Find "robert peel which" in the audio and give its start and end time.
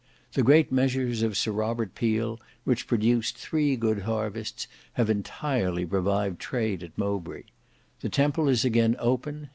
1.51-2.87